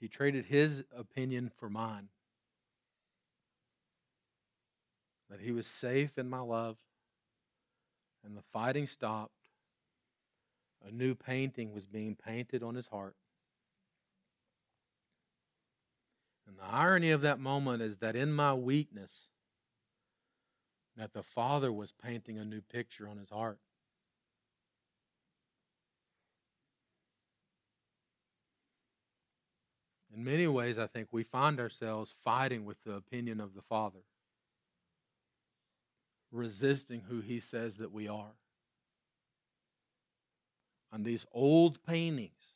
[0.00, 2.08] he traded his opinion for mine.
[5.32, 6.76] that he was safe in my love,
[8.22, 9.48] and the fighting stopped.
[10.86, 13.16] A new painting was being painted on his heart.
[16.46, 19.28] And the irony of that moment is that in my weakness,
[20.98, 23.58] that the Father was painting a new picture on his heart.
[30.14, 34.00] In many ways, I think we find ourselves fighting with the opinion of the Father
[36.32, 38.34] resisting who he says that we are.
[40.92, 42.54] On these old paintings,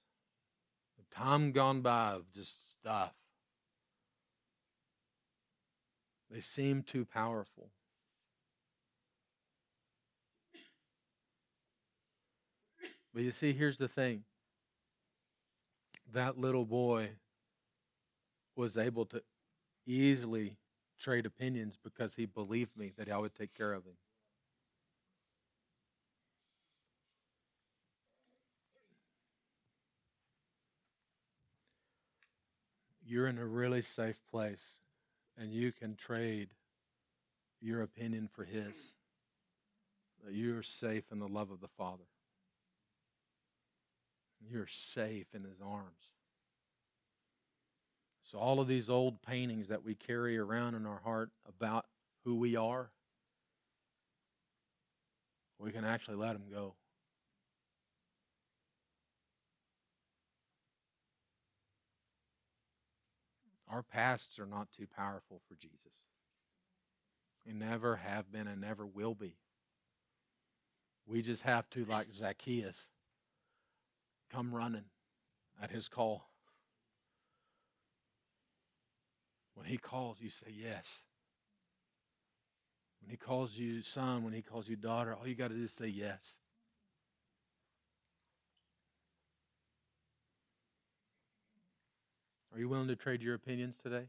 [0.99, 3.13] the time gone by of just stuff,
[6.31, 7.71] they seem too powerful.
[13.15, 14.25] But you see, here's the thing
[16.13, 17.11] that little boy
[18.57, 19.23] was able to
[19.87, 20.57] easily
[20.99, 23.97] trade opinions because he believed me that I would take care of him.
[33.05, 34.79] You're in a really safe place
[35.39, 36.49] and you can trade
[37.61, 38.95] your opinion for his.
[40.29, 42.09] You're safe in the love of the Father.
[44.41, 46.16] You're safe in his arms.
[48.27, 51.87] So, all of these old paintings that we carry around in our heart about
[52.25, 52.91] who we are,
[55.61, 56.75] we can actually let them go.
[63.71, 65.95] Our pasts are not too powerful for Jesus.
[67.47, 69.37] They never have been and never will be.
[71.07, 72.89] We just have to, like Zacchaeus,
[74.33, 74.87] come running
[75.63, 76.29] at his call.
[79.57, 81.05] When he calls, you say yes.
[83.01, 85.65] When he calls you son, when he calls you daughter, all you got to do
[85.65, 86.39] is say yes.
[92.53, 94.09] Are you willing to trade your opinions today?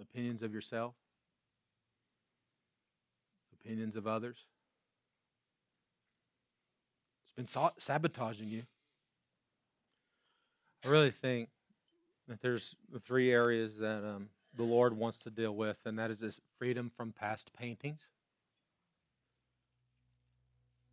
[0.00, 0.94] Opinions of yourself?
[3.60, 4.46] Opinions of others?
[7.24, 8.62] It's been sabotaging you.
[10.84, 11.50] I really think
[12.40, 16.40] there's three areas that um, the Lord wants to deal with, and that is this
[16.58, 18.10] freedom from past paintings,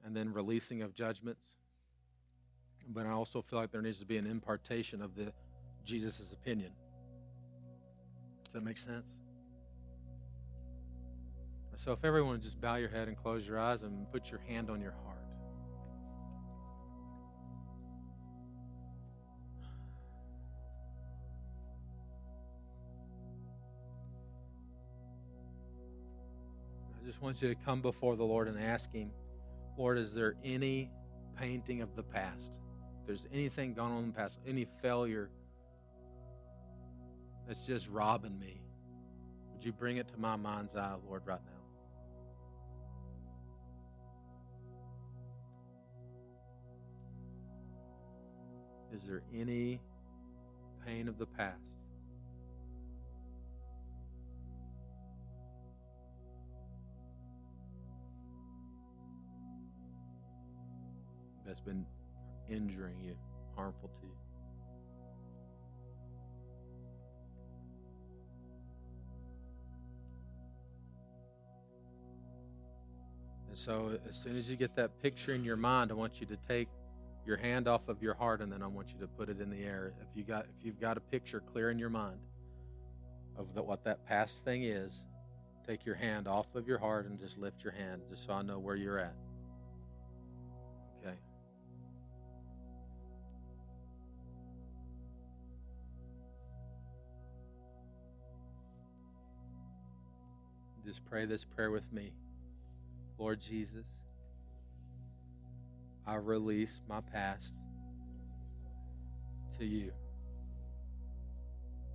[0.04, 1.46] and then releasing of judgments.
[2.90, 5.32] But I also feel like there needs to be an impartation of the
[5.86, 6.72] Jesus' opinion.
[8.46, 9.18] Does that make sense?
[11.76, 14.72] So if everyone just bow your head and close your eyes and put your hand
[14.72, 15.17] on your heart.
[27.18, 29.10] Just want you to come before the Lord and ask Him,
[29.76, 30.92] Lord, is there any
[31.36, 32.60] painting of the past?
[33.02, 35.32] If there's anything gone on in the past, any failure
[37.48, 38.62] that's just robbing me,
[39.52, 41.52] would you bring it to my mind's eye, Lord, right now?
[48.94, 49.82] Is there any
[50.86, 51.77] pain of the past?
[61.58, 61.86] That's been
[62.50, 63.16] injuring you,
[63.56, 64.14] harmful to you.
[73.50, 76.28] And so, as soon as you get that picture in your mind, I want you
[76.28, 76.70] to take
[77.26, 79.50] your hand off of your heart, and then I want you to put it in
[79.50, 79.94] the air.
[80.02, 82.20] If you got if you've got a picture clear in your mind
[83.36, 85.04] of the, what that past thing is,
[85.66, 88.42] take your hand off of your heart and just lift your hand, just so I
[88.42, 89.16] know where you're at.
[100.88, 102.14] Just pray this prayer with me.
[103.18, 103.86] Lord Jesus,
[106.06, 107.56] I release my past
[109.60, 109.92] to you.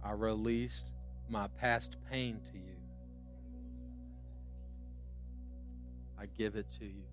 [0.05, 0.91] I released
[1.31, 2.77] my past pain to you.
[6.21, 7.07] I give it to you.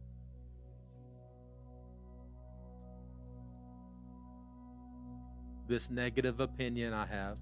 [5.65, 7.37] This negative opinion I have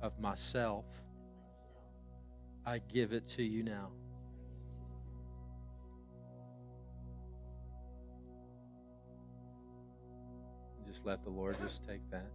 [0.00, 0.86] of myself,
[2.68, 3.90] I give it to you now.
[10.84, 12.32] Just let the Lord just take that.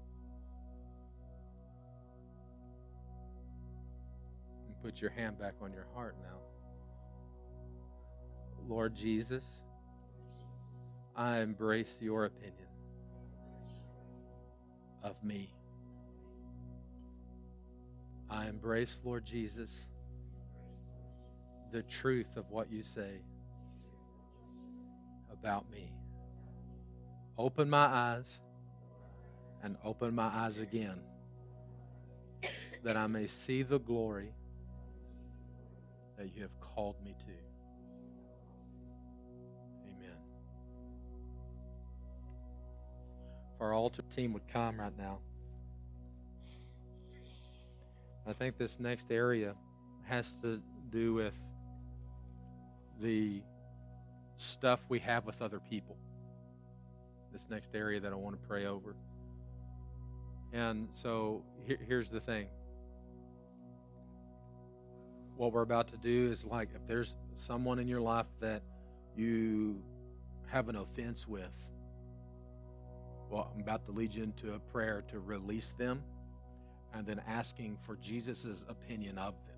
[4.68, 6.38] And put your hand back on your heart now.
[8.68, 9.44] Lord Jesus,
[11.14, 12.68] I embrace your opinion
[15.04, 15.54] of me.
[18.30, 19.88] I embrace, Lord Jesus,
[21.72, 23.22] the truth of what you say
[25.32, 25.92] about me.
[27.38, 28.42] Open my eyes
[29.64, 31.00] and open my eyes again
[32.84, 34.34] that I may see the glory
[36.18, 37.32] that you have called me to.
[39.88, 40.18] Amen.
[43.56, 45.20] If our altar team would come right now.
[48.28, 49.56] I think this next area
[50.04, 51.40] has to do with
[53.02, 53.42] the
[54.38, 55.98] stuff we have with other people.
[57.32, 58.96] This next area that I want to pray over.
[60.54, 62.48] And so here, here's the thing.
[65.38, 68.62] What we're about to do is like if there's someone in your life that
[69.16, 69.82] you
[70.48, 71.56] have an offense with,
[73.30, 76.04] well, I'm about to lead you into a prayer to release them
[76.94, 79.51] and then asking for Jesus' opinion of them.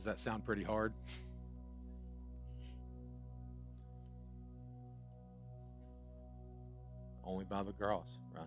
[0.00, 0.94] Does that sound pretty hard?
[7.22, 8.46] Only by the cross, right?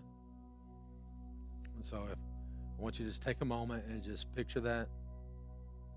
[1.76, 4.88] And so if I want you to just take a moment and just picture that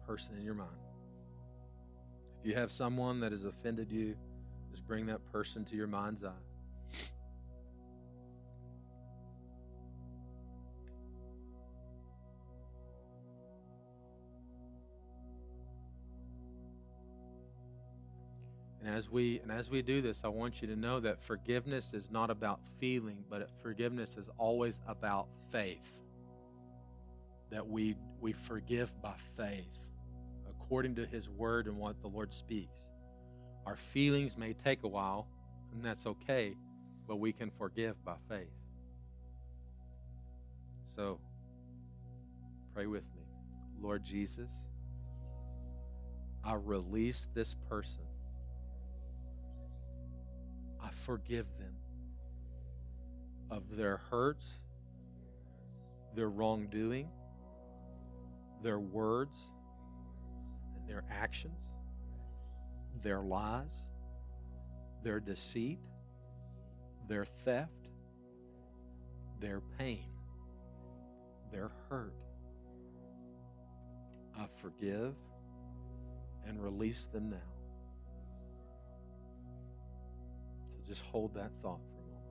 [0.07, 0.69] person in your mind.
[2.43, 4.15] If you have someone that has offended you,
[4.71, 6.33] just bring that person to your mind's eye.
[18.87, 21.93] And as we and as we do this, I want you to know that forgiveness
[21.93, 25.91] is not about feeling, but forgiveness is always about faith.
[27.51, 29.77] That we we forgive by faith,
[30.49, 32.79] according to His Word and what the Lord speaks.
[33.67, 35.27] Our feelings may take a while,
[35.73, 36.55] and that's okay,
[37.09, 38.55] but we can forgive by faith.
[40.95, 41.19] So,
[42.73, 43.25] pray with me,
[43.81, 44.53] Lord Jesus.
[46.45, 48.06] I release this person
[50.87, 51.75] I forgive them
[53.51, 54.49] of their hurts,
[56.15, 57.09] their wrongdoing,
[58.63, 59.49] their words,
[60.77, 61.59] and their actions,
[63.03, 63.83] their lies,
[65.03, 65.81] their deceit,
[67.09, 67.89] their theft,
[69.41, 70.07] their pain,
[71.51, 72.15] their hurt.
[74.39, 75.17] I forgive
[76.47, 77.56] and release them now.
[80.87, 82.31] Just hold that thought for a moment.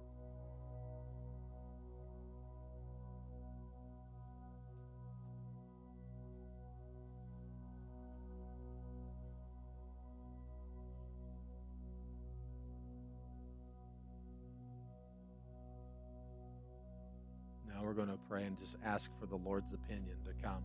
[17.67, 20.63] Now we're going to pray and just ask for the Lord's opinion to come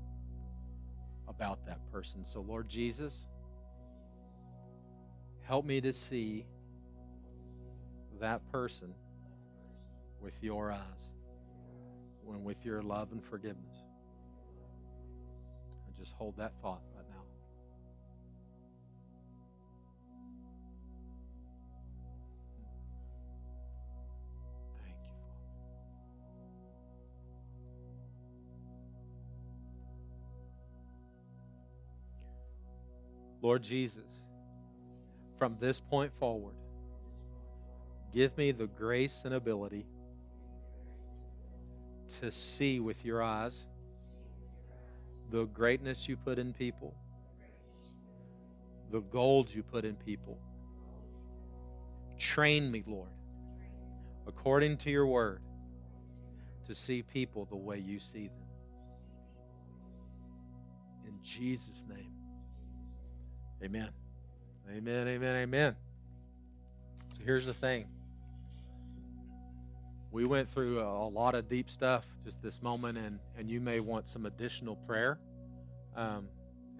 [1.26, 2.24] about that person.
[2.24, 3.26] So, Lord Jesus,
[5.42, 6.46] help me to see
[8.20, 8.94] that person
[10.20, 11.12] with your eyes
[12.28, 13.76] and with your love and forgiveness.
[15.86, 17.24] And just hold that thought right now.
[24.82, 25.50] Thank you, Father.
[33.42, 34.04] Lord Jesus,
[35.38, 36.54] from this point forward,
[38.12, 39.86] give me the grace and ability
[42.20, 43.66] to see with your eyes
[45.30, 46.94] the greatness you put in people,
[48.90, 50.38] the gold you put in people.
[52.18, 53.10] Train me, Lord,
[54.26, 55.40] according to your word,
[56.66, 58.48] to see people the way you see them.
[61.06, 62.12] In Jesus' name,
[63.62, 63.90] amen.
[64.68, 65.76] Amen, amen, amen.
[67.16, 67.86] So here's the thing.
[70.12, 73.60] We went through a, a lot of deep stuff just this moment, and, and you
[73.60, 75.18] may want some additional prayer.
[75.96, 76.28] Um,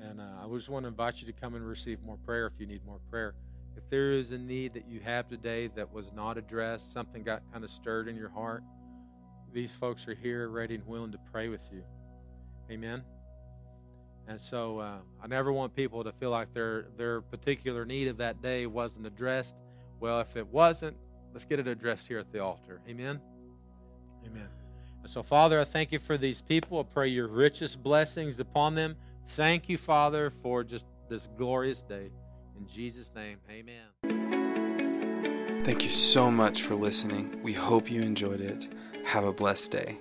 [0.01, 2.55] and uh, I just want to invite you to come and receive more prayer if
[2.59, 3.35] you need more prayer.
[3.77, 7.43] If there is a need that you have today that was not addressed, something got
[7.53, 8.63] kind of stirred in your heart,
[9.53, 11.83] these folks are here ready and willing to pray with you.
[12.71, 13.03] Amen.
[14.27, 18.19] And so uh, I never want people to feel like their their particular need of
[18.19, 19.57] that day wasn't addressed.
[19.99, 20.97] Well, if it wasn't,
[21.33, 22.81] let's get it addressed here at the altar.
[22.89, 23.21] Amen.
[24.27, 24.49] Amen.
[25.03, 26.81] And so, Father, I thank you for these people.
[26.81, 28.97] I pray your richest blessings upon them.
[29.29, 32.11] Thank you, Father, for just this glorious day.
[32.59, 33.87] In Jesus' name, amen.
[35.65, 37.43] Thank you so much for listening.
[37.43, 38.67] We hope you enjoyed it.
[39.05, 39.99] Have a blessed day.